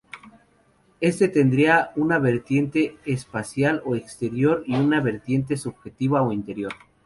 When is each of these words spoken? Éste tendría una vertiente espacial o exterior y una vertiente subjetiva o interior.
Éste 0.99 1.27
tendría 1.27 1.91
una 1.95 2.17
vertiente 2.17 2.97
espacial 3.05 3.83
o 3.85 3.95
exterior 3.95 4.63
y 4.65 4.73
una 4.75 4.99
vertiente 4.99 5.57
subjetiva 5.57 6.23
o 6.23 6.31
interior. 6.33 6.71